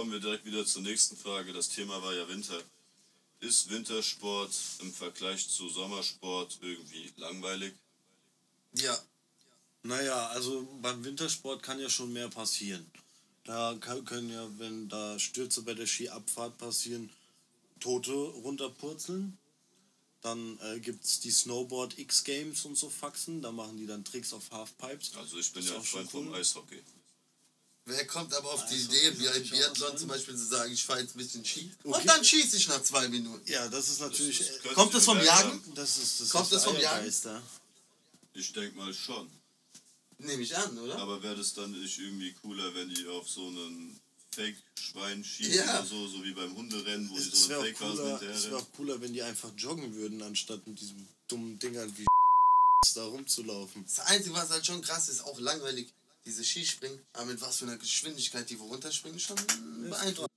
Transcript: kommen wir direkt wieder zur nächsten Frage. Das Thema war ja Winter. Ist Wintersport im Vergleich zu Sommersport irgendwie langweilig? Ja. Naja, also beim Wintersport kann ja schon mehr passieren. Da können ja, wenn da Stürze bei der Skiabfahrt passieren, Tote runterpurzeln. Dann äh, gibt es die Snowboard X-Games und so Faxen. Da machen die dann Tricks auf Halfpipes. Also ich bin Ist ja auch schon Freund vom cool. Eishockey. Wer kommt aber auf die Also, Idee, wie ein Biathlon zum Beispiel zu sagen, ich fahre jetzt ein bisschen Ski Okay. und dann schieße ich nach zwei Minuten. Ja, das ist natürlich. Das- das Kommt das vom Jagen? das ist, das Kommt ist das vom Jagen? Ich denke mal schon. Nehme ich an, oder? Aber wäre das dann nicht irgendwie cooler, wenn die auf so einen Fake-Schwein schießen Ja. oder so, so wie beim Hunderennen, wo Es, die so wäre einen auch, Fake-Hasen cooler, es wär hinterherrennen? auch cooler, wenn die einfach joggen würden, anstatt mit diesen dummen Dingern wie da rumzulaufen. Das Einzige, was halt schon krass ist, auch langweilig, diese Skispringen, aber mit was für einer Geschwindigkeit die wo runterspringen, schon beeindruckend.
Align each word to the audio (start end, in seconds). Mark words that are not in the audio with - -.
kommen 0.00 0.12
wir 0.12 0.20
direkt 0.20 0.46
wieder 0.46 0.64
zur 0.64 0.80
nächsten 0.80 1.14
Frage. 1.14 1.52
Das 1.52 1.68
Thema 1.68 2.02
war 2.02 2.14
ja 2.14 2.26
Winter. 2.26 2.58
Ist 3.40 3.68
Wintersport 3.68 4.50
im 4.78 4.90
Vergleich 4.94 5.46
zu 5.46 5.68
Sommersport 5.68 6.58
irgendwie 6.62 7.12
langweilig? 7.18 7.74
Ja. 8.72 8.98
Naja, 9.82 10.28
also 10.28 10.66
beim 10.80 11.04
Wintersport 11.04 11.62
kann 11.62 11.78
ja 11.78 11.90
schon 11.90 12.14
mehr 12.14 12.30
passieren. 12.30 12.90
Da 13.44 13.76
können 13.78 14.30
ja, 14.30 14.48
wenn 14.58 14.88
da 14.88 15.18
Stürze 15.18 15.60
bei 15.60 15.74
der 15.74 15.86
Skiabfahrt 15.86 16.56
passieren, 16.56 17.10
Tote 17.78 18.12
runterpurzeln. 18.12 19.36
Dann 20.22 20.58
äh, 20.62 20.80
gibt 20.80 21.04
es 21.04 21.20
die 21.20 21.30
Snowboard 21.30 21.98
X-Games 21.98 22.64
und 22.64 22.78
so 22.78 22.88
Faxen. 22.88 23.42
Da 23.42 23.52
machen 23.52 23.76
die 23.76 23.86
dann 23.86 24.02
Tricks 24.02 24.32
auf 24.32 24.50
Halfpipes. 24.50 25.14
Also 25.16 25.38
ich 25.38 25.52
bin 25.52 25.62
Ist 25.62 25.68
ja 25.68 25.76
auch 25.76 25.84
schon 25.84 26.08
Freund 26.08 26.10
vom 26.10 26.28
cool. 26.28 26.36
Eishockey. 26.36 26.82
Wer 27.86 28.06
kommt 28.06 28.32
aber 28.34 28.52
auf 28.52 28.66
die 28.66 28.74
Also, 28.74 28.86
Idee, 28.92 29.18
wie 29.18 29.28
ein 29.28 29.42
Biathlon 29.48 29.96
zum 29.98 30.08
Beispiel 30.08 30.36
zu 30.36 30.44
sagen, 30.46 30.72
ich 30.72 30.84
fahre 30.84 31.00
jetzt 31.00 31.14
ein 31.16 31.18
bisschen 31.18 31.44
Ski 31.44 31.70
Okay. 31.82 31.98
und 32.00 32.06
dann 32.08 32.24
schieße 32.24 32.56
ich 32.56 32.68
nach 32.68 32.82
zwei 32.82 33.08
Minuten. 33.08 33.42
Ja, 33.50 33.66
das 33.68 33.88
ist 33.88 34.00
natürlich. 34.00 34.38
Das- 34.38 34.62
das 34.62 34.74
Kommt 34.74 34.94
das 34.94 35.04
vom 35.04 35.20
Jagen? 35.20 35.62
das 35.74 35.96
ist, 35.98 36.20
das 36.20 36.28
Kommt 36.30 36.44
ist 36.44 36.52
das 36.52 36.64
vom 36.64 36.78
Jagen? 36.78 37.12
Ich 38.34 38.52
denke 38.52 38.76
mal 38.76 38.92
schon. 38.94 39.28
Nehme 40.18 40.42
ich 40.42 40.56
an, 40.56 40.78
oder? 40.78 40.98
Aber 40.98 41.22
wäre 41.22 41.34
das 41.36 41.54
dann 41.54 41.72
nicht 41.72 41.98
irgendwie 41.98 42.32
cooler, 42.42 42.72
wenn 42.74 42.90
die 42.90 43.06
auf 43.08 43.28
so 43.28 43.46
einen 43.46 43.98
Fake-Schwein 44.32 45.24
schießen 45.24 45.54
Ja. 45.54 45.78
oder 45.80 45.86
so, 45.86 46.06
so 46.06 46.22
wie 46.22 46.32
beim 46.32 46.54
Hunderennen, 46.54 47.08
wo 47.10 47.16
Es, 47.16 47.30
die 47.30 47.36
so 47.36 47.48
wäre 47.48 47.62
einen 47.62 47.74
auch, 47.74 47.78
Fake-Hasen 47.78 47.96
cooler, 47.96 48.14
es 48.14 48.20
wär 48.20 48.28
hinterherrennen? 48.30 48.56
auch 48.66 48.72
cooler, 48.76 49.00
wenn 49.00 49.12
die 49.14 49.22
einfach 49.22 49.50
joggen 49.56 49.94
würden, 49.94 50.22
anstatt 50.22 50.64
mit 50.66 50.78
diesen 50.80 51.08
dummen 51.26 51.58
Dingern 51.58 51.92
wie 51.96 52.04
da 52.94 53.04
rumzulaufen. 53.04 53.84
Das 53.84 54.00
Einzige, 54.06 54.34
was 54.34 54.50
halt 54.50 54.64
schon 54.66 54.82
krass 54.82 55.08
ist, 55.08 55.22
auch 55.24 55.40
langweilig, 55.40 55.88
diese 56.24 56.44
Skispringen, 56.44 57.00
aber 57.12 57.26
mit 57.26 57.40
was 57.40 57.58
für 57.58 57.64
einer 57.64 57.78
Geschwindigkeit 57.78 58.48
die 58.50 58.58
wo 58.58 58.66
runterspringen, 58.66 59.18
schon 59.18 59.36
beeindruckend. 59.88 60.30